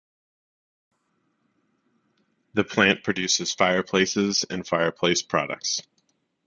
[2.55, 5.83] The plant produces fireplaces and fireplace products.